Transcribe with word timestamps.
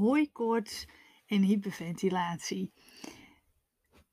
hooikoorts 0.00 0.86
en 1.26 1.42
hyperventilatie. 1.42 2.72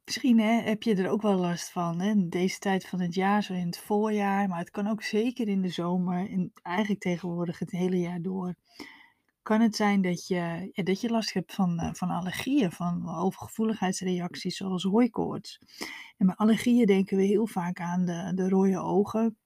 Misschien 0.05 0.39
heb 0.39 0.83
je 0.83 0.95
er 0.95 1.09
ook 1.09 1.21
wel 1.21 1.35
last 1.35 1.71
van, 1.71 1.99
hè? 1.99 2.27
deze 2.27 2.59
tijd 2.59 2.87
van 2.87 2.99
het 3.01 3.13
jaar, 3.13 3.43
zo 3.43 3.53
in 3.53 3.65
het 3.65 3.77
voorjaar, 3.77 4.47
maar 4.47 4.59
het 4.59 4.69
kan 4.69 4.87
ook 4.87 5.03
zeker 5.03 5.47
in 5.47 5.61
de 5.61 5.69
zomer 5.69 6.29
en 6.29 6.51
eigenlijk 6.61 7.01
tegenwoordig 7.01 7.59
het 7.59 7.71
hele 7.71 7.99
jaar 7.99 8.21
door. 8.21 8.55
Kan 9.41 9.61
het 9.61 9.75
zijn 9.75 10.01
dat 10.01 10.27
je, 10.27 10.69
ja, 10.71 10.83
dat 10.83 11.01
je 11.01 11.09
last 11.09 11.33
hebt 11.33 11.53
van, 11.53 11.79
eh, 11.79 11.93
van 11.93 12.09
allergieën, 12.09 12.71
van 12.71 13.09
overgevoeligheidsreacties 13.09 14.57
zoals 14.57 14.83
hooikoorts. 14.83 15.59
En 16.17 16.25
bij 16.25 16.35
allergieën 16.35 16.85
denken 16.85 17.17
we 17.17 17.23
heel 17.23 17.47
vaak 17.47 17.79
aan 17.79 18.05
de, 18.05 18.31
de 18.35 18.49
rode 18.49 18.79
ogen, 18.79 19.37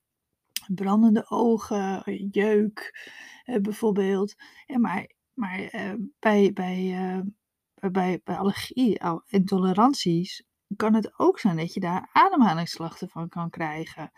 brandende 0.67 1.29
ogen, 1.29 2.03
jeuk 2.31 3.09
eh, 3.43 3.61
bijvoorbeeld. 3.61 4.35
Ja, 4.65 4.79
maar 4.79 5.09
maar 5.41 5.59
eh, 5.59 5.93
bij, 6.19 6.53
bij, 6.53 6.93
eh, 6.93 7.91
bij, 7.91 8.21
bij 8.23 8.35
allergie, 8.35 8.99
intoleranties 9.27 10.43
kan 10.75 10.93
het 10.93 11.19
ook 11.19 11.39
zijn 11.39 11.57
dat 11.57 11.73
je 11.73 11.79
daar 11.79 12.09
ademhalingsklachten 12.11 13.09
van 13.09 13.29
kan 13.29 13.49
krijgen. 13.49 14.11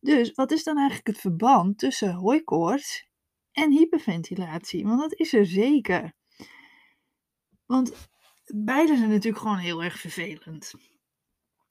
Dus 0.00 0.32
wat 0.32 0.50
is 0.50 0.64
dan 0.64 0.76
eigenlijk 0.76 1.06
het 1.06 1.18
verband 1.18 1.78
tussen 1.78 2.14
hooikoorts 2.14 3.08
en 3.52 3.70
hyperventilatie? 3.70 4.84
Want 4.84 5.00
dat 5.00 5.14
is 5.14 5.32
er 5.32 5.46
zeker. 5.46 6.12
Want 7.66 8.08
beide 8.54 8.96
zijn 8.96 9.10
natuurlijk 9.10 9.42
gewoon 9.42 9.58
heel 9.58 9.82
erg 9.82 9.98
vervelend. 9.98 10.74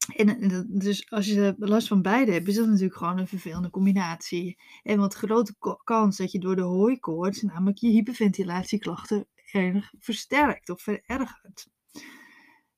En, 0.07 0.65
dus 0.69 1.09
als 1.09 1.25
je 1.25 1.55
last 1.57 1.87
van 1.87 2.01
beide 2.01 2.31
hebt, 2.31 2.47
is 2.47 2.55
dat 2.55 2.67
natuurlijk 2.67 2.95
gewoon 2.95 3.17
een 3.17 3.27
vervelende 3.27 3.69
combinatie. 3.69 4.57
En 4.83 4.99
wat 4.99 5.13
grote 5.13 5.77
kans 5.83 6.17
dat 6.17 6.31
je 6.31 6.39
door 6.39 6.55
de 6.55 6.61
hooikoorts, 6.61 7.41
namelijk 7.41 7.77
je 7.77 7.87
hyperventilatieklachten, 7.87 9.27
erg 9.51 9.93
versterkt 9.99 10.69
of 10.69 10.81
verergert. 10.81 11.67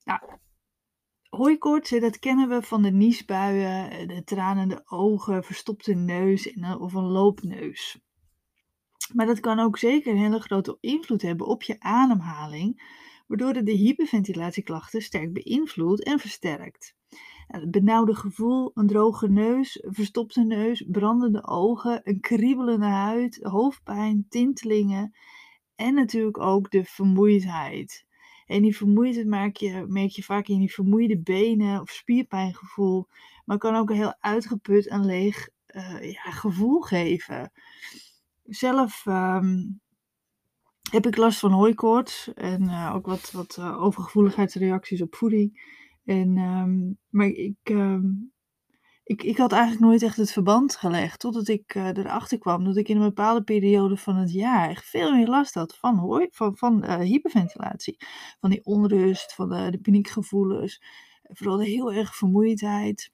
Nou, 0.04 0.20
hooikoorts, 1.28 1.90
dat 1.90 2.18
kennen 2.18 2.48
we 2.48 2.62
van 2.62 2.82
de 2.82 2.90
niesbuien, 2.90 4.08
de 4.08 4.24
tranende 4.24 4.82
ogen, 4.84 5.44
verstopte 5.44 5.94
neus 5.94 6.52
of 6.78 6.94
een 6.94 7.06
loopneus. 7.06 7.98
Maar 9.12 9.26
dat 9.26 9.40
kan 9.40 9.58
ook 9.58 9.78
zeker 9.78 10.12
een 10.12 10.18
hele 10.18 10.40
grote 10.40 10.76
invloed 10.80 11.22
hebben 11.22 11.46
op 11.46 11.62
je 11.62 11.80
ademhaling, 11.80 13.02
waardoor 13.26 13.54
het 13.54 13.66
de 13.66 13.72
hyperventilatieklachten 13.72 15.02
sterk 15.02 15.32
beïnvloedt 15.32 16.04
en 16.04 16.18
versterkt. 16.18 16.96
Het 17.46 17.70
benauwde 17.70 18.14
gevoel, 18.14 18.70
een 18.74 18.86
droge 18.86 19.28
neus, 19.28 19.84
verstopte 19.86 20.44
neus, 20.44 20.84
brandende 20.86 21.46
ogen, 21.46 22.00
een 22.04 22.20
kriebelende 22.20 22.86
huid, 22.86 23.38
hoofdpijn, 23.42 24.26
tintelingen 24.28 25.14
en 25.76 25.94
natuurlijk 25.94 26.38
ook 26.38 26.70
de 26.70 26.84
vermoeidheid. 26.84 28.06
En 28.46 28.62
die 28.62 28.76
vermoeidheid 28.76 29.26
merk 29.26 29.56
je, 29.56 29.84
merk 29.88 30.10
je 30.10 30.22
vaak 30.22 30.46
in 30.46 30.58
die 30.58 30.72
vermoeide 30.72 31.18
benen 31.18 31.80
of 31.80 31.90
spierpijngevoel, 31.90 33.08
maar 33.44 33.58
kan 33.58 33.74
ook 33.74 33.90
een 33.90 33.96
heel 33.96 34.16
uitgeput 34.20 34.86
en 34.86 35.04
leeg 35.04 35.48
uh, 35.74 36.12
ja, 36.12 36.30
gevoel 36.30 36.80
geven. 36.80 37.52
Zelf 38.44 39.06
um, 39.06 39.80
heb 40.90 41.06
ik 41.06 41.16
last 41.16 41.38
van 41.38 41.52
hooikoorts 41.52 42.34
en 42.34 42.62
uh, 42.62 42.92
ook 42.94 43.06
wat, 43.06 43.30
wat 43.30 43.56
uh, 43.60 43.82
overgevoeligheidsreacties 43.82 45.02
op 45.02 45.14
voeding. 45.14 45.72
En, 46.04 46.36
um, 46.38 46.98
maar 47.08 47.26
ik, 47.26 47.58
um, 47.70 48.32
ik, 49.04 49.22
ik 49.22 49.36
had 49.36 49.52
eigenlijk 49.52 49.82
nooit 49.82 50.02
echt 50.02 50.16
het 50.16 50.32
verband 50.32 50.76
gelegd. 50.76 51.20
Totdat 51.20 51.48
ik 51.48 51.74
uh, 51.74 51.86
erachter 51.86 52.38
kwam 52.38 52.64
dat 52.64 52.76
ik 52.76 52.88
in 52.88 52.96
een 52.96 53.08
bepaalde 53.08 53.42
periode 53.42 53.96
van 53.96 54.16
het 54.16 54.32
jaar 54.32 54.68
echt 54.68 54.84
veel 54.84 55.14
meer 55.14 55.26
last 55.28 55.54
had 55.54 55.76
van, 55.76 55.98
hoor, 55.98 56.28
van, 56.30 56.56
van 56.56 56.84
uh, 56.84 56.98
hyperventilatie. 56.98 57.96
Van 58.40 58.50
die 58.50 58.64
onrust, 58.64 59.34
van 59.34 59.48
de, 59.48 59.70
de 59.70 59.80
paniekgevoelens. 59.80 60.82
Vooral 61.22 61.56
de 61.56 61.64
heel 61.64 61.92
erg 61.92 62.16
vermoeidheid. 62.16 63.12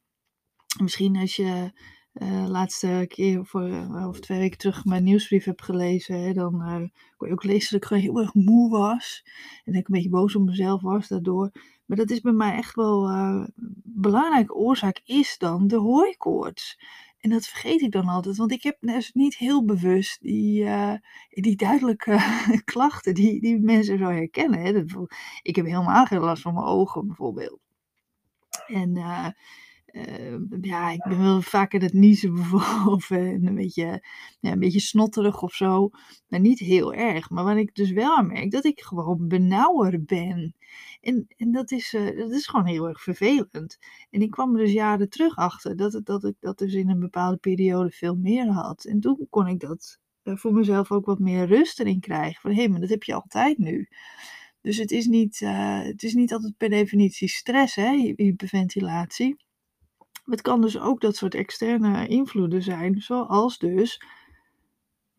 Misschien 0.82 1.16
als 1.16 1.36
je 1.36 1.72
uh, 2.14 2.48
laatste 2.48 3.04
keer 3.08 3.46
voor, 3.46 3.70
of 4.08 4.20
twee 4.20 4.38
weken 4.38 4.58
terug 4.58 4.84
mijn 4.84 5.04
nieuwsbrief 5.04 5.44
heb 5.44 5.60
gelezen, 5.60 6.20
hè, 6.20 6.32
dan 6.32 6.54
uh, 6.54 6.88
kon 7.16 7.28
je 7.28 7.32
ook 7.32 7.44
lezen 7.44 7.70
dat 7.72 7.80
ik 7.80 7.84
gewoon 7.84 8.02
heel 8.02 8.20
erg 8.20 8.34
moe 8.34 8.70
was. 8.70 9.22
En 9.64 9.72
dat 9.72 9.80
ik 9.80 9.88
een 9.88 9.94
beetje 9.94 10.10
boos 10.10 10.36
op 10.36 10.44
mezelf 10.44 10.82
was 10.82 11.08
daardoor. 11.08 11.50
Maar 11.90 11.98
dat 11.98 12.10
is 12.10 12.20
bij 12.20 12.32
mij 12.32 12.56
echt 12.56 12.74
wel 12.74 13.10
een 13.10 13.52
belangrijke 13.84 14.54
oorzaak, 14.54 15.00
is 15.04 15.38
dan 15.38 15.66
de 15.66 15.76
hooikoorts. 15.76 16.80
En 17.18 17.30
dat 17.30 17.46
vergeet 17.46 17.80
ik 17.80 17.92
dan 17.92 18.08
altijd, 18.08 18.36
want 18.36 18.52
ik 18.52 18.62
heb 18.62 18.76
dus 18.80 19.12
niet 19.12 19.36
heel 19.36 19.64
bewust 19.64 20.22
die, 20.22 20.68
die 21.28 21.56
duidelijke 21.56 22.18
klachten 22.72 23.14
die, 23.14 23.40
die 23.40 23.60
mensen 23.60 23.98
zo 23.98 24.04
herkennen. 24.04 24.60
Hè. 24.60 24.84
Ik 25.42 25.56
heb 25.56 25.64
helemaal 25.64 26.06
geen 26.06 26.20
last 26.20 26.42
van 26.42 26.54
mijn 26.54 26.66
ogen 26.66 27.06
bijvoorbeeld. 27.06 27.60
En 28.66 28.96
uh, 29.92 30.38
ja, 30.60 30.90
ik 30.90 31.02
ben 31.08 31.22
wel 31.22 31.42
vaker 31.42 31.82
het 31.82 31.92
niezen 31.92 32.34
bijvoorbeeld. 32.34 33.10
En 33.10 33.46
een 33.46 33.54
beetje, 33.54 34.04
ja, 34.40 34.52
een 34.52 34.58
beetje 34.58 34.80
snotterig 34.80 35.42
of 35.42 35.54
zo. 35.54 35.90
Maar 36.28 36.40
niet 36.40 36.58
heel 36.58 36.94
erg. 36.94 37.30
Maar 37.30 37.44
wat 37.44 37.56
ik 37.56 37.74
dus 37.74 37.90
wel 37.90 38.22
merk, 38.22 38.50
dat 38.50 38.64
ik 38.64 38.80
gewoon 38.80 39.28
benauwer 39.28 40.04
ben. 40.04 40.54
En, 41.00 41.26
en 41.36 41.52
dat, 41.52 41.70
is, 41.70 41.92
uh, 41.92 42.18
dat 42.18 42.30
is 42.30 42.46
gewoon 42.46 42.66
heel 42.66 42.88
erg 42.88 43.02
vervelend. 43.02 43.78
En 44.10 44.20
ik 44.20 44.30
kwam 44.30 44.56
er 44.56 44.64
dus 44.64 44.72
jaren 44.72 45.08
terug 45.08 45.36
achter 45.36 45.76
dat, 45.76 45.92
het, 45.92 46.06
dat 46.06 46.24
ik 46.24 46.36
dat 46.40 46.58
dus 46.58 46.74
in 46.74 46.90
een 46.90 47.00
bepaalde 47.00 47.36
periode 47.36 47.90
veel 47.90 48.14
meer 48.14 48.46
had. 48.46 48.84
En 48.84 49.00
toen 49.00 49.26
kon 49.30 49.46
ik 49.46 49.60
dat 49.60 49.98
uh, 50.24 50.36
voor 50.36 50.52
mezelf 50.52 50.90
ook 50.92 51.06
wat 51.06 51.18
meer 51.18 51.46
rust 51.46 51.80
erin 51.80 52.00
krijgen. 52.00 52.40
Van 52.40 52.50
hé, 52.50 52.56
hey, 52.56 52.68
maar 52.68 52.80
dat 52.80 52.90
heb 52.90 53.02
je 53.02 53.14
altijd 53.14 53.58
nu. 53.58 53.88
Dus 54.60 54.76
het 54.76 54.90
is 54.90 55.06
niet, 55.06 55.40
uh, 55.40 55.82
het 55.82 56.02
is 56.02 56.14
niet 56.14 56.32
altijd 56.32 56.56
per 56.56 56.68
definitie 56.68 57.28
stress, 57.28 57.74
hè, 57.74 58.14
hyperventilatie. 58.16 59.36
Het 60.30 60.40
kan 60.42 60.60
dus 60.60 60.78
ook 60.78 61.00
dat 61.00 61.16
soort 61.16 61.34
externe 61.34 62.06
invloeden 62.06 62.62
zijn, 62.62 63.00
zoals 63.00 63.58
dus 63.58 64.02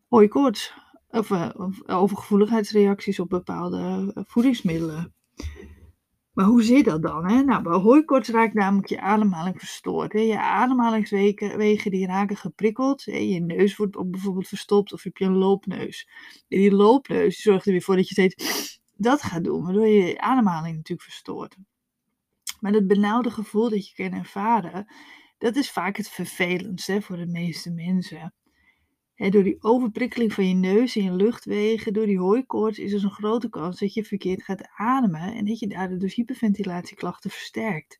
hooikoorts 0.08 0.74
of, 1.08 1.30
uh, 1.30 1.50
overgevoeligheidsreacties 1.86 3.20
op 3.20 3.28
bepaalde 3.28 4.12
eh, 4.14 4.22
voedingsmiddelen. 4.26 5.14
Maar 6.32 6.44
hoe 6.44 6.62
zit 6.62 6.84
dat 6.84 7.02
dan? 7.02 7.28
Hè? 7.30 7.42
Nou, 7.42 7.62
bij 7.62 7.72
hooikoorts 7.72 8.28
raakt 8.28 8.54
namelijk 8.54 8.88
je 8.88 9.00
ademhaling 9.00 9.58
verstoord. 9.58 10.12
Hè? 10.12 10.20
Je 10.20 10.40
ademhalingswegen 10.40 11.90
die 11.90 12.06
raken 12.06 12.36
geprikkeld. 12.36 13.04
Hè? 13.04 13.16
Je 13.16 13.40
neus 13.40 13.76
wordt 13.76 14.10
bijvoorbeeld 14.10 14.48
verstopt 14.48 14.92
of 14.92 15.02
heb 15.02 15.16
je 15.16 15.24
een 15.24 15.36
loopneus. 15.36 16.08
Die 16.48 16.72
loopneus 16.74 17.36
zorgt 17.42 17.66
er 17.66 17.72
weer 17.72 17.82
voor 17.82 17.96
dat 17.96 18.08
je 18.08 18.14
steeds 18.14 18.80
dat 18.96 19.22
gaat 19.22 19.44
doen, 19.44 19.64
waardoor 19.64 19.86
je 19.86 20.04
je 20.04 20.20
ademhaling 20.20 20.76
natuurlijk 20.76 21.08
verstoort. 21.08 21.56
Maar 22.62 22.72
het 22.72 22.86
benauwde 22.86 23.30
gevoel 23.30 23.70
dat 23.70 23.88
je 23.88 23.94
kan 23.94 24.18
ervaren, 24.18 24.86
dat 25.38 25.56
is 25.56 25.70
vaak 25.70 25.96
het 25.96 26.08
vervelendste 26.08 27.02
voor 27.02 27.16
de 27.16 27.26
meeste 27.26 27.70
mensen. 27.70 28.34
door 29.14 29.42
die 29.42 29.62
overprikkeling 29.62 30.32
van 30.32 30.48
je 30.48 30.54
neus 30.54 30.96
en 30.96 31.02
je 31.02 31.12
luchtwegen, 31.12 31.92
door 31.92 32.06
die 32.06 32.18
hooikoorts, 32.18 32.78
is 32.78 32.92
er 32.92 33.04
een 33.04 33.10
grote 33.10 33.48
kans 33.48 33.78
dat 33.78 33.94
je 33.94 34.04
verkeerd 34.04 34.42
gaat 34.42 34.68
ademen 34.76 35.34
en 35.34 35.44
dat 35.44 35.58
je 35.58 35.66
daardoor 35.66 35.98
dus 35.98 36.14
hyperventilatieklachten 36.14 37.30
versterkt. 37.30 37.98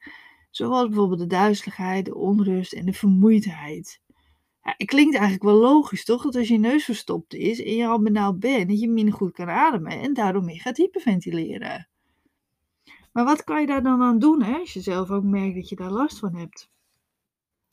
Zoals 0.50 0.88
bijvoorbeeld 0.88 1.20
de 1.20 1.26
duizeligheid, 1.26 2.04
de 2.04 2.14
onrust 2.14 2.72
en 2.72 2.86
de 2.86 2.92
vermoeidheid. 2.92 4.00
Ja, 4.62 4.74
het 4.76 4.88
klinkt 4.88 5.14
eigenlijk 5.14 5.44
wel 5.44 5.60
logisch, 5.60 6.04
toch? 6.04 6.22
Dat 6.22 6.36
als 6.36 6.48
je 6.48 6.58
neus 6.58 6.84
verstopt 6.84 7.34
is 7.34 7.62
en 7.62 7.74
je 7.74 7.86
al 7.86 8.02
benauwd 8.02 8.38
bent, 8.38 8.68
dat 8.68 8.80
je 8.80 8.88
minder 8.88 9.14
goed 9.14 9.32
kan 9.32 9.48
ademen 9.48 10.00
en 10.00 10.14
daardoor 10.14 10.44
meer 10.44 10.60
gaat 10.60 10.76
hyperventileren. 10.76 11.91
Maar 13.12 13.24
wat 13.24 13.44
kan 13.44 13.60
je 13.60 13.66
daar 13.66 13.82
dan 13.82 14.02
aan 14.02 14.18
doen, 14.18 14.42
hè, 14.42 14.58
als 14.58 14.72
je 14.72 14.80
zelf 14.80 15.10
ook 15.10 15.24
merkt 15.24 15.54
dat 15.54 15.68
je 15.68 15.76
daar 15.76 15.90
last 15.90 16.18
van 16.18 16.36
hebt? 16.36 16.70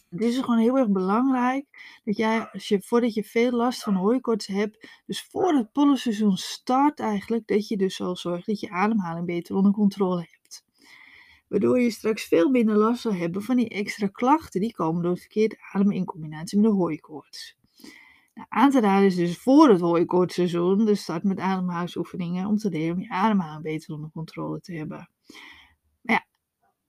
Het 0.09 0.22
is 0.22 0.38
gewoon 0.38 0.59
heel 0.59 0.77
erg 0.77 0.89
belangrijk 0.89 1.66
dat 2.03 2.18
jij, 2.18 2.50
als 2.51 2.68
je, 2.68 2.81
voordat 2.81 3.13
je 3.13 3.24
veel 3.24 3.51
last 3.51 3.83
van 3.83 3.94
hooikoorts 3.94 4.47
hebt, 4.47 4.89
dus 5.06 5.27
voor 5.30 5.53
het 5.53 5.71
pollenseizoen 5.71 6.38
start 6.38 7.00
eigenlijk, 7.00 7.47
dat 7.47 7.68
je 7.68 7.77
dus 7.77 8.01
al 8.01 8.15
zorgt 8.15 8.45
dat 8.45 8.59
je 8.59 8.69
ademhaling 8.69 9.25
beter 9.25 9.56
onder 9.56 9.71
controle 9.71 10.27
hebt. 10.31 10.65
Waardoor 11.47 11.80
je 11.80 11.92
straks 11.92 12.24
veel 12.24 12.50
minder 12.50 12.75
last 12.75 13.01
zal 13.01 13.13
hebben 13.13 13.42
van 13.42 13.56
die 13.56 13.69
extra 13.69 14.07
klachten 14.07 14.62
die 14.62 14.74
komen 14.74 15.01
door 15.01 15.12
het 15.12 15.19
verkeerde 15.19 15.57
ademen 15.71 15.95
in 15.95 16.06
combinatie 16.06 16.59
met 16.59 16.69
de 16.69 16.75
hooikoorts. 16.75 17.57
Nou, 18.33 18.47
aan 18.50 18.71
te 18.71 18.80
raden 18.80 19.06
is 19.06 19.15
dus 19.15 19.38
voor 19.38 19.69
het 19.69 19.80
hooikoortsseizoen 19.80 20.85
de 20.85 20.95
start 20.95 21.24
met 21.24 21.39
ademhalingsoefeningen 21.39 22.47
om 22.47 22.57
te 22.57 22.69
leren 22.69 22.95
om 22.95 23.01
je 23.01 23.09
ademhaling 23.09 23.63
beter 23.63 23.94
onder 23.94 24.12
controle 24.12 24.59
te 24.59 24.74
hebben. 24.74 25.09
Maar 26.02 26.28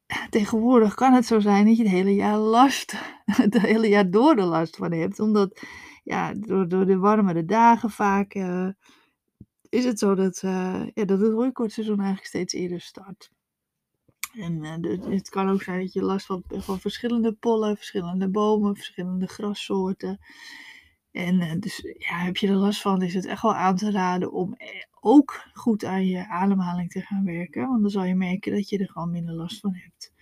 ja, 0.06 0.28
tegenwoordig 0.30 0.94
kan 0.94 1.12
het 1.12 1.26
zo 1.26 1.40
zijn 1.40 1.66
dat 1.66 1.76
je 1.76 1.82
het 1.82 1.92
hele 1.92 2.14
jaar 2.14 2.38
last, 2.38 2.92
het 3.24 3.58
hele 3.58 3.88
jaar 3.88 4.10
door 4.10 4.36
de 4.36 4.42
last 4.42 4.76
van 4.76 4.92
hebt. 4.92 5.20
Omdat, 5.20 5.60
ja, 6.04 6.34
door, 6.34 6.68
door 6.68 6.86
de 6.86 6.98
warmere 6.98 7.44
dagen 7.44 7.90
vaak 7.90 8.34
uh, 8.34 8.68
is 9.68 9.84
het 9.84 9.98
zo 9.98 10.14
dat, 10.14 10.42
uh, 10.42 10.82
ja, 10.94 11.04
dat 11.04 11.20
het 11.20 11.32
hooikoortseizoen 11.32 11.98
eigenlijk 11.98 12.28
steeds 12.28 12.54
eerder 12.54 12.80
start. 12.80 13.30
En 14.32 14.82
uh, 14.84 15.10
het 15.10 15.28
kan 15.28 15.50
ook 15.50 15.62
zijn 15.62 15.80
dat 15.80 15.92
je 15.92 16.02
last 16.02 16.28
hebt 16.28 16.64
van 16.64 16.80
verschillende 16.80 17.32
pollen, 17.32 17.76
verschillende 17.76 18.28
bomen, 18.28 18.76
verschillende 18.76 19.26
grassoorten. 19.26 20.18
En 21.12 21.40
uh, 21.40 21.52
dus 21.58 21.94
ja, 21.98 22.18
heb 22.18 22.36
je 22.36 22.48
er 22.48 22.54
last 22.54 22.80
van, 22.80 23.02
is 23.02 23.14
het 23.14 23.26
echt 23.26 23.42
wel 23.42 23.54
aan 23.54 23.76
te 23.76 23.90
raden 23.90 24.32
om 24.32 24.54
eh, 24.54 24.68
ook 25.00 25.42
goed 25.52 25.84
aan 25.84 26.06
je 26.06 26.28
ademhaling 26.28 26.90
te 26.90 27.00
gaan 27.00 27.24
werken. 27.24 27.68
Want 27.68 27.80
dan 27.80 27.90
zal 27.90 28.04
je 28.04 28.14
merken 28.14 28.52
dat 28.52 28.68
je 28.68 28.78
er 28.78 28.90
gewoon 28.90 29.10
minder 29.10 29.34
last 29.34 29.60
van 29.60 29.74
hebt. 29.74 30.12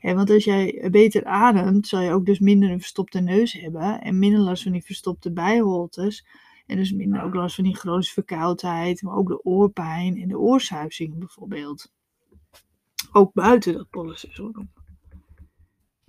En 0.00 0.16
want 0.16 0.30
als 0.30 0.44
jij 0.44 0.88
beter 0.90 1.24
ademt, 1.24 1.86
zal 1.86 2.00
je 2.00 2.12
ook 2.12 2.26
dus 2.26 2.38
minder 2.38 2.70
een 2.70 2.80
verstopte 2.80 3.20
neus 3.20 3.52
hebben. 3.52 4.00
En 4.00 4.18
minder 4.18 4.40
last 4.40 4.62
van 4.62 4.72
die 4.72 4.84
verstopte 4.84 5.32
bijholtes. 5.32 6.26
En 6.66 6.76
dus 6.76 6.92
minder 6.92 7.22
ook 7.22 7.34
last 7.34 7.54
van 7.54 7.64
die 7.64 7.76
chronische 7.76 8.12
verkoudheid, 8.12 9.02
maar 9.02 9.16
ook 9.16 9.28
de 9.28 9.44
oorpijn 9.44 10.20
en 10.20 10.28
de 10.28 10.38
oorsuizingen 10.38 11.18
bijvoorbeeld. 11.18 11.92
Ook 13.12 13.32
buiten 13.32 13.72
dat. 13.72 13.86
Ja, 14.30 14.77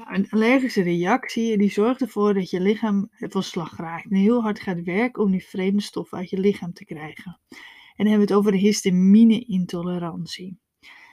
een 0.07 0.29
allergische 0.29 0.81
reactie 0.81 1.57
die 1.57 1.71
zorgt 1.71 2.01
ervoor 2.01 2.33
dat 2.33 2.49
je 2.49 2.61
lichaam 2.61 3.09
van 3.11 3.43
slag 3.43 3.77
raakt 3.77 4.11
en 4.11 4.15
heel 4.15 4.41
hard 4.41 4.59
gaat 4.59 4.83
werken 4.83 5.23
om 5.23 5.31
die 5.31 5.45
vreemde 5.45 5.81
stoffen 5.81 6.17
uit 6.17 6.29
je 6.29 6.39
lichaam 6.39 6.73
te 6.73 6.85
krijgen. 6.85 7.39
En 7.49 8.05
dan 8.05 8.07
hebben 8.07 8.27
we 8.27 8.33
het 8.33 8.33
over 8.33 8.51
de 8.51 8.57
histamine-intolerantie. 8.57 10.57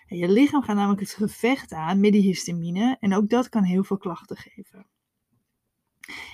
Je 0.06 0.28
lichaam 0.28 0.62
gaat 0.62 0.76
namelijk 0.76 1.00
het 1.00 1.14
gevecht 1.14 1.72
aan 1.72 2.00
met 2.00 2.12
die 2.12 2.22
histamine 2.22 2.96
en 3.00 3.14
ook 3.14 3.28
dat 3.28 3.48
kan 3.48 3.62
heel 3.62 3.84
veel 3.84 3.96
klachten 3.96 4.36
geven. 4.36 4.86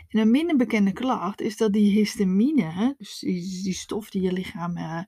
En 0.08 0.18
een 0.18 0.30
minder 0.30 0.56
bekende 0.56 0.92
klacht 0.92 1.40
is 1.40 1.56
dat 1.56 1.72
die 1.72 1.92
histamine, 1.92 2.94
dus 2.98 3.18
die, 3.62 3.74
stof 3.74 4.10
die 4.10 4.22
je 4.22 4.32
lichaam 4.32 4.76
uh, 4.76 5.02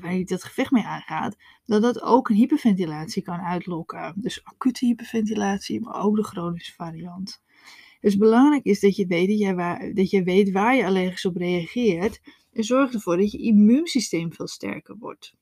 waar 0.00 0.14
je 0.14 0.24
dat 0.24 0.44
gevecht 0.44 0.70
mee 0.70 0.84
aangaat, 0.84 1.36
dat 1.64 1.82
dat 1.82 2.02
ook 2.02 2.28
een 2.28 2.36
hyperventilatie 2.36 3.22
kan 3.22 3.40
uitlokken. 3.40 4.14
Dus 4.16 4.44
acute 4.44 4.86
hyperventilatie, 4.86 5.80
maar 5.80 6.02
ook 6.02 6.16
de 6.16 6.24
chronische 6.24 6.72
variant. 6.72 7.42
Dus 8.00 8.16
belangrijk 8.16 8.64
is 8.64 8.80
dat 8.80 8.96
je 8.96 9.06
weet, 9.06 9.28
dat 9.28 9.38
je, 9.38 9.54
waar, 9.54 9.94
dat 9.94 10.10
je 10.10 10.22
weet 10.22 10.50
waar 10.50 10.76
je 10.76 10.86
allergisch 10.86 11.26
op 11.26 11.36
reageert 11.36 12.20
en 12.52 12.64
zorg 12.64 12.92
ervoor 12.92 13.16
dat 13.16 13.30
je 13.30 13.38
immuunsysteem 13.38 14.32
veel 14.32 14.48
sterker 14.48 14.96
wordt 14.98 15.34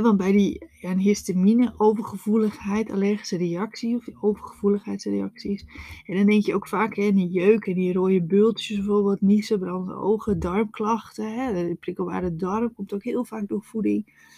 want 0.00 0.16
bij 0.16 0.32
die 0.32 0.68
histamine, 0.80 1.74
overgevoeligheid, 1.76 2.90
allergische 2.90 3.36
reactie 3.36 3.96
of 3.96 4.08
overgevoeligheidsreacties. 4.20 5.64
En 6.06 6.16
dan 6.16 6.26
denk 6.26 6.42
je 6.42 6.54
ook 6.54 6.68
vaak 6.68 6.98
aan 6.98 7.14
die 7.14 7.28
jeuk 7.28 7.66
en 7.66 7.74
die 7.74 7.92
rode 7.92 8.22
bultjes 8.22 8.76
bijvoorbeeld, 8.76 9.20
niezen, 9.20 9.58
brandende 9.58 10.00
ogen, 10.00 10.38
darmklachten. 10.38 11.54
De 11.54 11.76
prikkelbare 11.80 12.36
darm 12.36 12.74
komt 12.74 12.92
ook 12.92 13.04
heel 13.04 13.24
vaak 13.24 13.48
door 13.48 13.62
voeding. 13.62 14.30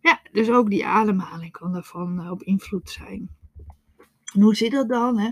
Ja, 0.00 0.20
dus 0.32 0.50
ook 0.50 0.70
die 0.70 0.86
ademhaling 0.86 1.52
kan 1.52 1.72
daarvan 1.72 2.20
eh, 2.20 2.30
op 2.30 2.42
invloed 2.42 2.90
zijn. 2.90 3.30
En 4.34 4.40
hoe 4.40 4.54
zit 4.54 4.72
dat 4.72 4.88
dan? 4.88 5.18
Hè? 5.18 5.30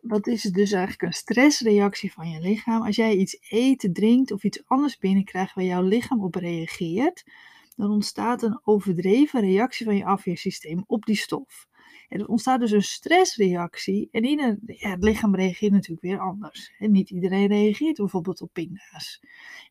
Wat 0.00 0.26
is 0.26 0.42
het 0.42 0.54
dus 0.54 0.72
eigenlijk 0.72 1.02
een 1.02 1.12
stressreactie 1.12 2.12
van 2.12 2.30
je 2.30 2.40
lichaam? 2.40 2.82
Als 2.82 2.96
jij 2.96 3.16
iets 3.16 3.38
eet, 3.50 3.88
drinkt 3.92 4.32
of 4.32 4.44
iets 4.44 4.62
anders 4.66 4.98
binnenkrijgt 4.98 5.54
waar 5.54 5.64
jouw 5.64 5.82
lichaam 5.82 6.24
op 6.24 6.34
reageert, 6.34 7.24
dan 7.80 7.90
ontstaat 7.90 8.42
een 8.42 8.60
overdreven 8.62 9.40
reactie 9.40 9.86
van 9.86 9.96
je 9.96 10.04
afweersysteem 10.04 10.84
op 10.86 11.04
die 11.04 11.16
stof. 11.16 11.68
En 12.08 12.20
er 12.20 12.26
ontstaat 12.26 12.60
dus 12.60 12.70
een 12.70 12.82
stressreactie 12.82 14.08
en 14.10 14.22
in 14.22 14.40
een, 14.40 14.60
ja, 14.66 14.90
het 14.90 15.02
lichaam 15.02 15.34
reageert 15.34 15.72
natuurlijk 15.72 16.02
weer 16.02 16.20
anders. 16.20 16.72
En 16.78 16.90
niet 16.90 17.10
iedereen 17.10 17.46
reageert 17.46 17.96
bijvoorbeeld 17.96 18.40
op 18.40 18.52
pinda's. 18.52 19.22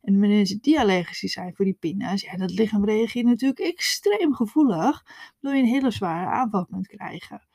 En 0.01 0.19
mensen 0.19 0.59
die 0.61 0.79
allergisch 0.79 1.31
zijn 1.31 1.56
voor 1.56 1.65
die 1.65 1.77
pinda's, 1.79 2.21
ja, 2.21 2.38
dat 2.38 2.51
lichaam 2.51 2.85
reageert 2.85 3.25
natuurlijk 3.25 3.59
extreem 3.59 4.33
gevoelig, 4.33 5.06
waardoor 5.39 5.61
je 5.61 5.67
een 5.67 5.73
hele 5.73 5.91
zware 5.91 6.29
aanval 6.29 6.65
kunt 6.65 6.88
krijgen. 6.88 7.47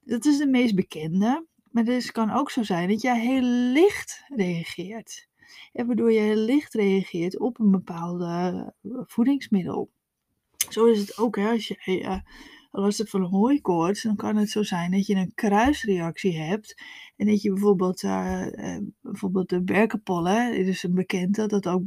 Dat 0.00 0.24
is 0.24 0.38
de 0.38 0.46
meest 0.46 0.74
bekende, 0.74 1.46
maar 1.70 1.84
het 1.84 2.12
kan 2.12 2.30
ook 2.30 2.50
zo 2.50 2.62
zijn 2.62 2.88
dat 2.88 3.02
jij 3.02 3.20
heel 3.20 3.42
licht 3.72 4.24
reageert. 4.28 5.29
En 5.72 5.86
waardoor 5.86 6.12
je 6.12 6.36
licht 6.36 6.74
reageert 6.74 7.38
op 7.38 7.60
een 7.60 7.70
bepaalde 7.70 8.72
eh, 8.82 8.90
voedingsmiddel. 9.06 9.90
Zo 10.68 10.84
is 10.84 10.98
het 10.98 11.18
ook 11.18 11.36
hè, 11.36 11.50
als 11.50 11.68
je 11.68 12.00
uh, 12.00 12.18
last 12.70 12.98
hebt 12.98 13.10
van 13.10 13.22
hooikoorts, 13.22 14.02
dan 14.02 14.16
kan 14.16 14.36
het 14.36 14.50
zo 14.50 14.62
zijn 14.62 14.90
dat 14.90 15.06
je 15.06 15.14
een 15.14 15.32
kruisreactie 15.34 16.38
hebt. 16.38 16.82
En 17.16 17.26
dat 17.26 17.42
je 17.42 17.52
bijvoorbeeld, 17.52 18.00
bijvoorbeeld 19.00 19.48
de 19.48 19.62
berkenpollen, 19.62 20.52
dit 20.52 20.66
is 20.66 20.82
een 20.82 20.94
bekende, 20.94 21.46
dat 21.46 21.66
ook, 21.66 21.82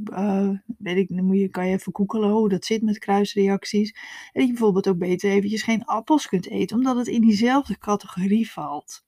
weet 0.77 0.97
ik, 0.97 1.07
dan 1.07 1.25
moet 1.25 1.39
je, 1.39 1.49
kan 1.49 1.67
je 1.67 1.73
even 1.73 1.95
googelen 1.95 2.29
hoe 2.29 2.49
dat 2.49 2.65
zit 2.65 2.81
met 2.81 2.99
kruisreacties. 2.99 3.91
En 3.91 4.31
dat 4.33 4.43
je 4.43 4.51
bijvoorbeeld 4.51 4.87
ook 4.87 4.97
beter 4.97 5.29
eventjes 5.29 5.63
geen 5.63 5.85
appels 5.85 6.27
kunt 6.27 6.49
eten, 6.49 6.77
omdat 6.77 6.97
het 6.97 7.07
in 7.07 7.21
diezelfde 7.21 7.77
categorie 7.77 8.51
valt. 8.51 9.03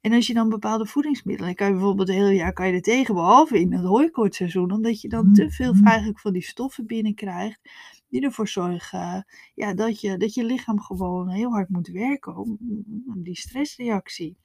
En 0.00 0.12
als 0.12 0.26
je 0.26 0.34
dan 0.34 0.48
bepaalde 0.48 0.86
voedingsmiddelen, 0.86 1.54
kan 1.54 1.66
je 1.66 1.72
bijvoorbeeld 1.72 2.08
het 2.08 2.16
hele 2.16 2.34
jaar 2.34 2.52
kan 2.52 2.66
je 2.66 2.72
er 2.72 2.82
tegen, 2.82 3.14
behalve 3.14 3.60
in 3.60 3.72
het 3.72 3.84
hooikoortseizoen, 3.84 4.72
omdat 4.72 5.00
je 5.00 5.08
dan 5.08 5.32
te 5.32 5.50
veel 5.50 5.72
mm-hmm. 5.72 5.86
eigenlijk 5.86 6.20
van 6.20 6.32
die 6.32 6.42
stoffen 6.42 6.86
binnenkrijgt, 6.86 7.60
die 8.08 8.20
ervoor 8.20 8.48
zorgen 8.48 9.26
ja, 9.54 9.74
dat, 9.74 10.00
je, 10.00 10.16
dat 10.16 10.34
je 10.34 10.44
lichaam 10.44 10.80
gewoon 10.80 11.28
heel 11.28 11.50
hard 11.50 11.68
moet 11.68 11.88
werken 11.88 12.36
om, 12.36 12.58
om 13.06 13.22
die 13.22 13.36
stressreactie. 13.36 14.36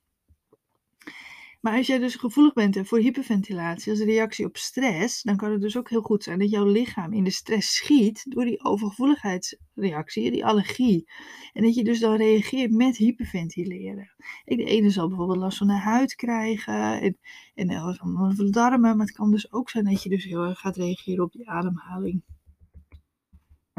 Maar 1.66 1.78
als 1.78 1.88
jij 1.88 2.00
dus 2.00 2.16
gevoelig 2.16 2.54
bent 2.54 2.88
voor 2.88 3.00
hyperventilatie 3.00 3.92
als 3.92 4.02
reactie 4.02 4.46
op 4.46 4.58
stress, 4.58 5.22
dan 5.22 5.38
kan 5.38 5.52
het 5.52 5.62
dus 5.62 5.78
ook 5.78 5.90
heel 5.90 6.02
goed 6.02 6.24
zijn 6.24 6.40
dat 6.40 6.50
jouw 6.50 6.66
lichaam 6.66 7.14
in 7.14 7.24
de 7.24 7.30
stress 7.30 7.76
schiet 7.76 8.26
door 8.30 8.46
die 8.46 8.64
overgevoeligheidsreactie, 8.64 10.32
die 10.32 10.46
allergie. 10.46 11.10
En 11.54 11.64
dat 11.64 11.76
je 11.76 11.84
dus 11.84 12.00
dan 12.00 12.16
reageert 12.16 12.72
met 12.72 12.98
hyperventileren. 12.98 14.12
De 14.44 14.64
ene 14.64 14.90
zal 14.90 15.08
bijvoorbeeld 15.08 15.38
last 15.38 15.58
van 15.58 15.68
de 15.68 15.74
huid 15.74 16.16
krijgen 16.16 17.02
en, 17.02 17.18
en 17.56 17.96
van 17.96 18.34
de 18.36 18.50
darmen, 18.50 18.98
maar 18.98 19.06
het 19.06 19.16
kan 19.16 19.32
dus 19.32 19.52
ook 19.52 19.70
zijn 19.70 19.86
dat 19.86 20.04
je 20.04 20.10
dus 20.10 20.24
heel 20.24 20.44
erg 20.44 20.60
gaat 20.60 20.78
reageren 20.78 21.24
op 21.24 21.32
die 21.32 21.50
ademhaling 21.50 22.24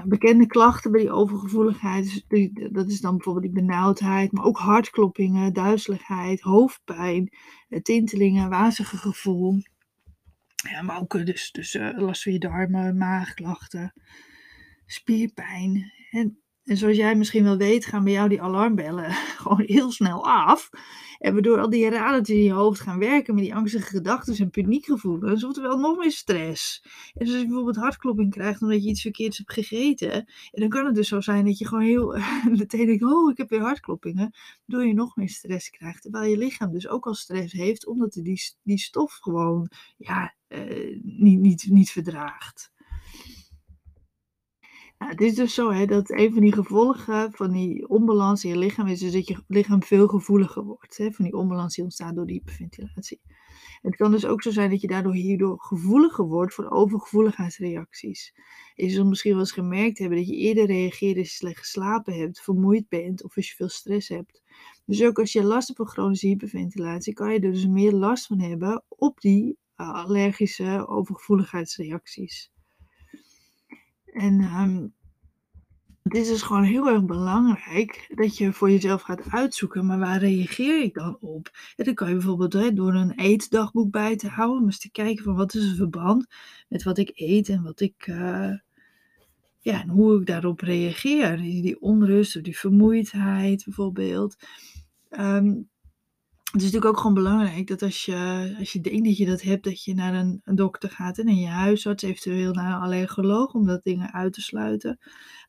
bekende 0.05 0.47
klachten 0.47 0.93
bij 0.93 1.01
die 1.01 1.11
overgevoeligheid, 1.11 2.25
dus 2.29 2.51
dat 2.73 2.91
is 2.91 3.01
dan 3.01 3.15
bijvoorbeeld 3.15 3.55
die 3.55 3.63
benauwdheid, 3.63 4.33
maar 4.33 4.45
ook 4.45 4.59
hartkloppingen, 4.59 5.53
duizeligheid, 5.53 6.41
hoofdpijn, 6.41 7.33
eh, 7.69 7.81
tintelingen, 7.81 8.49
wazige 8.49 8.97
gevoel. 8.97 9.63
Maar 10.83 11.01
ook 11.01 11.15
eh, 11.15 11.25
dus, 11.25 11.51
dus 11.51 11.75
uh, 11.75 11.99
last 11.99 12.23
van 12.23 12.33
je 12.33 12.39
darmen, 12.39 12.97
maagklachten, 12.97 13.93
spierpijn. 14.87 15.93
En 16.11 16.41
en 16.67 16.77
zoals 16.77 16.97
jij 16.97 17.15
misschien 17.15 17.45
wel 17.45 17.57
weet, 17.57 17.87
gaan 17.87 18.05
bij 18.05 18.13
jou 18.13 18.29
die 18.29 18.43
alarmbellen 18.43 19.11
gewoon 19.43 19.63
heel 19.67 19.91
snel 19.93 20.25
af. 20.25 20.71
En 21.19 21.33
waardoor 21.33 21.61
al 21.61 21.71
die 21.71 21.91
radertjes 21.91 22.37
in 22.37 22.43
je 22.43 22.53
hoofd 22.53 22.81
gaan 22.81 22.99
werken 22.99 23.35
met 23.35 23.45
die 23.45 23.55
angstige 23.55 23.85
gedachten 23.87 24.37
en 24.37 24.51
paniekgevoelens, 24.51 25.45
oftewel 25.45 25.79
nog 25.79 25.99
meer 25.99 26.13
stress. 26.13 26.83
En 26.85 27.25
dus 27.25 27.29
als 27.29 27.41
je 27.41 27.47
bijvoorbeeld 27.47 27.77
hartklopping 27.77 28.31
krijgt 28.31 28.63
omdat 28.63 28.83
je 28.83 28.89
iets 28.89 29.03
verkeerds 29.03 29.39
hebt 29.39 29.53
gegeten, 29.53 30.13
en 30.13 30.61
dan 30.61 30.69
kan 30.69 30.87
het 30.87 30.95
dus 30.95 31.09
zo 31.09 31.21
zijn 31.21 31.45
dat 31.45 31.59
je 31.59 31.67
gewoon 31.67 31.85
heel 31.85 32.19
meteen 32.59 32.87
denkt, 32.87 33.03
oh 33.03 33.31
ik 33.31 33.37
heb 33.37 33.51
weer 33.51 33.61
hartkloppingen, 33.61 34.35
waardoor 34.65 34.89
je 34.89 34.95
nog 34.95 35.17
meer 35.17 35.29
stress 35.29 35.71
krijgt. 35.71 36.03
Terwijl 36.03 36.31
je 36.31 36.39
lichaam 36.39 36.73
dus 36.73 36.89
ook 36.89 37.07
al 37.07 37.15
stress 37.15 37.53
heeft, 37.53 37.87
omdat 37.87 38.13
die, 38.13 38.41
die 38.63 38.79
stof 38.79 39.13
gewoon 39.13 39.71
ja, 39.97 40.35
uh, 40.49 41.01
niet, 41.03 41.41
niet, 41.41 41.67
niet 41.71 41.91
verdraagt. 41.91 42.75
Het 44.99 45.21
is 45.21 45.35
dus 45.35 45.55
zo 45.55 45.71
hè, 45.71 45.87
dat 45.87 46.11
een 46.11 46.33
van 46.33 46.43
die 46.43 46.53
gevolgen 46.53 47.33
van 47.33 47.53
die 47.53 47.89
onbalans 47.89 48.45
in 48.45 48.51
je 48.51 48.59
lichaam 48.59 48.87
is 48.87 49.01
dus 49.01 49.13
dat 49.13 49.29
je 49.29 49.43
lichaam 49.49 49.83
veel 49.83 50.09
gevoeliger 50.09 50.65
wordt. 50.65 50.97
Hè, 50.97 51.11
van 51.11 51.25
die 51.25 51.35
onbalans 51.35 51.75
die 51.75 51.85
ontstaat 51.85 52.15
door 52.15 52.27
die 52.27 52.37
hyperventilatie. 52.39 53.21
Het 53.83 53.97
kan 53.97 54.11
dus 54.11 54.27
ook 54.27 54.43
zo 54.43 54.51
zijn 54.51 54.71
dat 54.71 54.81
je 54.81 54.87
daardoor 54.87 55.15
hierdoor 55.15 55.61
gevoeliger 55.61 56.25
wordt 56.25 56.55
voor 56.55 56.71
overgevoeligheidsreacties. 56.71 58.35
Je 58.75 58.91
zult 58.91 59.09
misschien 59.09 59.31
wel 59.31 59.41
eens 59.41 59.53
gemerkt 59.53 59.99
hebben 59.99 60.19
dat 60.19 60.29
je 60.29 60.37
eerder 60.37 60.67
reageert 60.67 61.19
als 61.19 61.29
je 61.29 61.35
slecht 61.35 61.59
geslapen 61.59 62.15
hebt, 62.15 62.41
vermoeid 62.41 62.89
bent 62.89 63.25
of 63.25 63.37
als 63.37 63.49
je 63.49 63.55
veel 63.55 63.69
stress 63.69 64.09
hebt. 64.09 64.43
Dus 64.85 65.05
ook 65.05 65.19
als 65.19 65.33
je 65.33 65.45
last 65.45 65.67
hebt 65.67 65.79
van 65.79 65.89
chronische 65.89 66.27
hyperventilatie, 66.27 67.13
kan 67.13 67.33
je 67.33 67.41
er 67.41 67.53
dus 67.53 67.67
meer 67.67 67.93
last 67.93 68.27
van 68.27 68.41
hebben 68.41 68.85
op 68.89 69.21
die 69.21 69.59
uh, 69.77 69.93
allergische 69.93 70.87
overgevoeligheidsreacties. 70.89 72.51
En 74.17 74.41
um, 74.41 74.95
het 76.03 76.27
is 76.27 76.43
gewoon 76.43 76.63
heel 76.63 76.89
erg 76.89 77.05
belangrijk 77.05 78.13
dat 78.15 78.39
je 78.39 78.53
voor 78.53 78.71
jezelf 78.71 79.03
gaat 79.03 79.31
uitzoeken, 79.31 79.87
maar 79.87 79.99
waar 79.99 80.19
reageer 80.19 80.83
ik 80.83 80.95
dan 80.95 81.19
op? 81.21 81.51
En 81.77 81.85
dan 81.85 81.95
kan 81.95 82.09
je 82.09 82.15
bijvoorbeeld 82.15 82.77
door 82.77 82.95
een 82.95 83.13
eetdagboek 83.13 83.91
bij 83.91 84.17
te 84.17 84.29
houden, 84.29 84.61
om 84.61 84.65
eens 84.65 84.79
te 84.79 84.91
kijken 84.91 85.25
van 85.25 85.35
wat 85.35 85.55
is 85.55 85.65
het 85.65 85.77
verband 85.77 86.27
met 86.69 86.83
wat 86.83 86.99
ik 86.99 87.13
eet 87.15 87.49
en 87.49 87.63
wat 87.63 87.81
ik, 87.81 88.07
uh, 88.07 88.53
ja, 89.59 89.83
en 89.83 89.89
hoe 89.89 90.21
ik 90.21 90.27
daarop 90.27 90.61
reageer. 90.61 91.37
Die, 91.37 91.63
die 91.63 91.81
onrust 91.81 92.37
of 92.37 92.43
die 92.43 92.59
vermoeidheid 92.59 93.65
bijvoorbeeld. 93.65 94.37
Um, 95.11 95.69
het 96.57 96.65
is 96.65 96.73
natuurlijk 96.73 96.97
ook 96.97 97.07
gewoon 97.07 97.25
belangrijk 97.25 97.67
dat 97.67 97.83
als 97.83 98.05
je, 98.05 98.55
als 98.59 98.73
je 98.73 98.81
denkt 98.81 99.05
dat 99.05 99.17
je 99.17 99.27
dat 99.27 99.43
hebt, 99.43 99.65
dat 99.65 99.85
je 99.85 99.95
naar 99.95 100.15
een, 100.15 100.41
een 100.45 100.55
dokter 100.55 100.91
gaat 100.91 101.19
en 101.19 101.29
in 101.29 101.37
je 101.37 101.47
huisarts, 101.47 102.03
eventueel 102.03 102.53
naar 102.53 102.75
een 102.75 102.81
allergoloog 102.81 103.55
om 103.55 103.67
dat 103.67 103.85
dingen 103.85 104.13
uit 104.13 104.33
te 104.33 104.41
sluiten. 104.41 104.99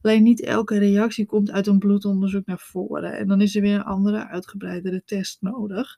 Alleen 0.01 0.23
niet 0.23 0.41
elke 0.41 0.77
reactie 0.77 1.25
komt 1.25 1.51
uit 1.51 1.67
een 1.67 1.79
bloedonderzoek 1.79 2.45
naar 2.45 2.59
voren. 2.59 3.17
En 3.17 3.27
dan 3.27 3.41
is 3.41 3.55
er 3.55 3.61
weer 3.61 3.75
een 3.75 3.83
andere 3.83 4.27
uitgebreidere 4.27 5.03
test 5.05 5.41
nodig. 5.41 5.97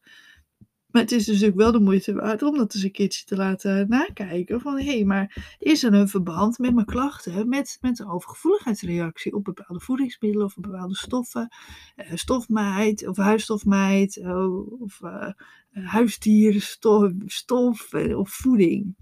Maar 0.89 1.01
het 1.01 1.11
is 1.11 1.25
dus 1.25 1.45
ook 1.45 1.55
wel 1.55 1.71
de 1.71 1.79
moeite 1.79 2.13
waard 2.13 2.41
om 2.41 2.57
dat 2.57 2.73
eens 2.73 2.83
een 2.83 2.91
keertje 2.91 3.25
te 3.25 3.35
laten 3.35 3.89
nakijken. 3.89 4.61
Van 4.61 4.77
hé, 4.77 4.83
hey, 4.83 5.03
maar 5.03 5.55
is 5.59 5.83
er 5.83 5.93
een 5.93 6.07
verband 6.07 6.57
met 6.57 6.73
mijn 6.73 6.85
klachten, 6.85 7.49
met, 7.49 7.77
met 7.81 7.99
een 7.99 8.09
overgevoeligheidsreactie 8.09 9.33
op 9.33 9.43
bepaalde 9.43 9.79
voedingsmiddelen 9.79 10.45
of 10.45 10.55
bepaalde 10.55 10.95
stoffen, 10.95 11.49
uh, 11.95 12.05
stofmijt 12.13 13.07
of 13.07 13.17
huisstofmijt 13.17 14.15
uh, 14.15 14.81
of 14.81 14.99
uh, 15.01 15.29
huisdierenstof 15.71 17.11
stof, 17.25 17.93
of 17.93 18.29
voeding. 18.29 18.95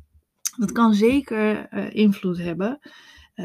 Dat 0.57 0.71
kan 0.71 0.93
zeker 0.93 1.71
invloed 1.93 2.37
hebben. 2.37 2.79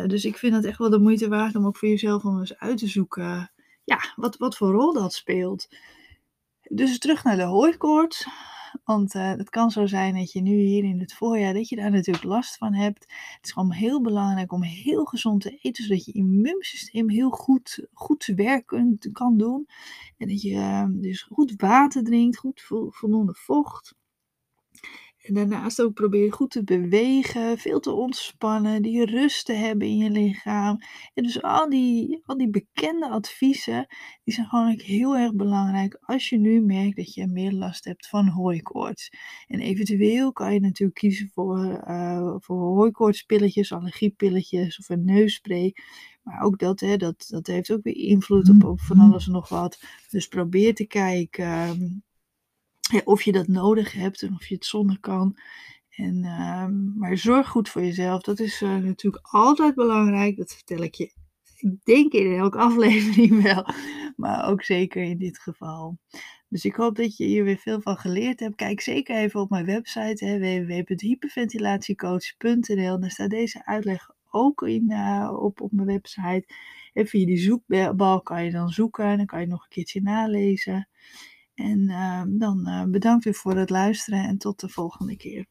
dus 0.06 0.24
ik 0.24 0.36
vind 0.36 0.54
het 0.54 0.64
echt 0.64 0.78
wel 0.78 0.90
de 0.90 0.98
moeite 0.98 1.28
waard 1.28 1.56
om 1.56 1.66
ook 1.66 1.76
voor 1.76 1.88
jezelf 1.88 2.24
om 2.24 2.38
eens 2.38 2.58
uit 2.58 2.78
te 2.78 2.86
zoeken 2.86 3.52
ja, 3.84 4.12
wat, 4.16 4.36
wat 4.36 4.56
voor 4.56 4.70
rol 4.70 4.92
dat 4.92 5.12
speelt. 5.12 5.68
Dus 6.68 6.98
terug 6.98 7.24
naar 7.24 7.36
de 7.36 7.42
hooikoorts. 7.42 8.26
Want 8.84 9.14
uh, 9.14 9.30
het 9.30 9.50
kan 9.50 9.70
zo 9.70 9.86
zijn 9.86 10.14
dat 10.14 10.32
je 10.32 10.40
nu 10.40 10.54
hier 10.54 10.84
in 10.84 11.00
het 11.00 11.14
voorjaar, 11.14 11.54
dat 11.54 11.68
je 11.68 11.76
daar 11.76 11.90
natuurlijk 11.90 12.24
last 12.24 12.56
van 12.56 12.74
hebt. 12.74 13.02
Het 13.36 13.38
is 13.46 13.52
gewoon 13.52 13.72
heel 13.72 14.00
belangrijk 14.00 14.52
om 14.52 14.62
heel 14.62 15.04
gezond 15.04 15.40
te 15.40 15.58
eten, 15.62 15.84
zodat 15.84 16.04
je 16.04 16.12
immuunsysteem 16.12 17.10
heel 17.10 17.30
goed, 17.30 17.86
goed 17.92 18.24
werk 18.36 18.66
kan 19.12 19.36
doen. 19.36 19.68
En 20.18 20.28
dat 20.28 20.42
je 20.42 20.52
uh, 20.52 20.84
dus 20.90 21.22
goed 21.22 21.54
water 21.56 22.04
drinkt, 22.04 22.36
goed 22.36 22.62
voldoende 22.90 23.34
vocht. 23.34 23.94
En 25.22 25.34
daarnaast 25.34 25.82
ook 25.82 25.94
probeer 25.94 26.32
goed 26.32 26.50
te 26.50 26.64
bewegen, 26.64 27.58
veel 27.58 27.80
te 27.80 27.90
ontspannen, 27.90 28.82
die 28.82 29.04
rust 29.04 29.46
te 29.46 29.52
hebben 29.52 29.88
in 29.88 29.96
je 29.96 30.10
lichaam. 30.10 30.78
En 31.14 31.22
dus 31.22 31.42
al 31.42 31.70
die, 31.70 32.22
al 32.24 32.36
die 32.36 32.50
bekende 32.50 33.08
adviezen, 33.08 33.86
die 34.24 34.34
zijn 34.34 34.46
gewoon 34.46 34.80
heel 34.80 35.16
erg 35.16 35.34
belangrijk 35.34 35.98
als 36.00 36.28
je 36.28 36.38
nu 36.38 36.60
merkt 36.60 36.96
dat 36.96 37.14
je 37.14 37.26
meer 37.26 37.52
last 37.52 37.84
hebt 37.84 38.08
van 38.08 38.28
hooikoorts. 38.28 39.10
En 39.46 39.60
eventueel 39.60 40.32
kan 40.32 40.52
je 40.52 40.60
natuurlijk 40.60 40.98
kiezen 40.98 41.30
voor, 41.34 41.82
uh, 41.88 42.34
voor 42.38 42.56
hooikoortspilletjes, 42.56 43.72
allergiepilletjes 43.72 44.78
of 44.78 44.88
een 44.88 45.04
neusspray. 45.04 45.74
Maar 46.22 46.42
ook 46.42 46.58
dat, 46.58 46.80
hè, 46.80 46.96
dat, 46.96 47.26
dat 47.28 47.46
heeft 47.46 47.72
ook 47.72 47.82
weer 47.82 47.96
invloed 47.96 48.48
op, 48.48 48.64
op 48.64 48.80
van 48.80 48.98
alles 48.98 49.26
en 49.26 49.32
nog 49.32 49.48
wat. 49.48 49.82
Dus 50.10 50.28
probeer 50.28 50.74
te 50.74 50.86
kijken 50.86 51.44
ehm, 51.44 51.88
of 53.04 53.22
je 53.22 53.32
dat 53.32 53.46
nodig 53.46 53.92
hebt 53.92 54.22
en 54.22 54.34
of 54.34 54.46
je 54.46 54.54
het 54.54 54.64
zonder 54.64 55.00
kan. 55.00 55.36
En, 55.96 56.24
uh, 56.24 56.66
maar 56.96 57.18
zorg 57.18 57.48
goed 57.48 57.68
voor 57.68 57.82
jezelf. 57.82 58.22
Dat 58.22 58.40
is 58.40 58.62
uh, 58.62 58.76
natuurlijk 58.76 59.26
altijd 59.26 59.74
belangrijk. 59.74 60.36
Dat 60.36 60.52
vertel 60.52 60.82
ik 60.82 60.94
je, 60.94 61.12
ik 61.56 61.84
denk 61.84 62.12
in 62.12 62.38
elke 62.38 62.58
aflevering 62.68 63.42
wel. 63.42 63.66
Maar 64.16 64.48
ook 64.48 64.62
zeker 64.62 65.02
in 65.02 65.18
dit 65.18 65.38
geval. 65.38 65.98
Dus 66.48 66.64
ik 66.64 66.74
hoop 66.74 66.96
dat 66.96 67.16
je 67.16 67.24
hier 67.24 67.44
weer 67.44 67.58
veel 67.58 67.80
van 67.80 67.96
geleerd 67.96 68.40
hebt. 68.40 68.54
Kijk 68.54 68.80
zeker 68.80 69.16
even 69.16 69.40
op 69.40 69.50
mijn 69.50 69.64
website 69.64 70.38
www.hyperventilatiecoach.nl. 70.38 73.00
Daar 73.00 73.10
staat 73.10 73.30
deze 73.30 73.66
uitleg 73.66 74.10
ook 74.30 74.62
in, 74.62 74.90
uh, 74.90 75.36
op, 75.40 75.60
op 75.60 75.72
mijn 75.72 75.86
website. 75.86 76.44
En 76.92 77.06
via 77.06 77.26
die 77.26 77.38
zoekbal 77.38 78.22
kan 78.22 78.44
je 78.44 78.50
dan 78.50 78.68
zoeken. 78.68 79.04
En 79.04 79.16
dan 79.16 79.26
kan 79.26 79.40
je 79.40 79.46
nog 79.46 79.62
een 79.62 79.68
keertje 79.68 80.02
nalezen. 80.02 80.88
En 81.62 81.80
uh, 81.88 82.22
dan 82.26 82.68
uh, 82.68 82.84
bedankt 82.84 83.24
weer 83.24 83.34
voor 83.34 83.56
het 83.56 83.70
luisteren 83.70 84.24
en 84.24 84.38
tot 84.38 84.60
de 84.60 84.68
volgende 84.68 85.16
keer. 85.16 85.46